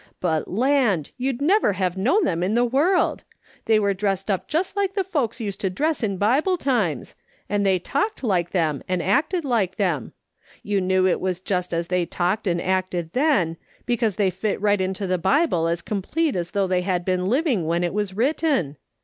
But, 0.19 0.47
land, 0.47 1.11
you'd 1.15 1.43
never 1.43 1.73
have 1.73 1.95
known 1.95 2.25
them 2.25 2.41
in 2.41 2.55
the 2.55 2.65
world! 2.65 3.23
They 3.65 3.77
were 3.77 3.93
dressed 3.93 4.31
up 4.31 4.47
just 4.47 4.75
like 4.75 4.95
the 4.95 5.03
folks 5.03 5.39
used 5.39 5.59
to 5.59 5.69
dress 5.69 6.01
in 6.01 6.17
Bible 6.17 6.57
times, 6.57 7.13
and 7.47 7.63
tliey 7.63 7.79
talked 7.83 8.19
D 8.19 8.21
34 8.21 8.23
MJiS. 8.23 8.23
SOLOMON" 8.23 8.23
SMITH 8.23 8.23
LOOKING 8.23 8.23
ON. 8.23 8.29
like 8.29 8.81
thorn 8.81 8.83
and 8.95 9.03
acted 9.15 9.45
like 9.45 9.75
them. 9.75 10.13
You 10.63 10.81
knew 10.81 11.05
it 11.07 11.21
was 11.21 11.39
just 11.39 11.71
as 11.75 11.87
they 11.89 12.05
talked 12.07 12.47
and 12.47 12.59
acted 12.63 13.13
then, 13.13 13.57
because 13.85 14.15
they 14.15 14.29
fit 14.31 14.59
right 14.59 14.81
into 14.81 15.05
the 15.05 15.19
IJible 15.19 15.71
as 15.71 15.83
complete 15.83 16.35
as 16.35 16.49
though 16.49 16.65
they 16.65 16.81
had 16.81 17.05
been 17.05 17.27
living 17.27 17.67
when 17.67 17.83
it 17.83 17.93
was 17.93 18.15
written. 18.15 18.77